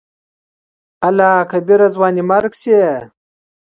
[1.07, 2.81] الله کبيره !ځواني مرګ شې.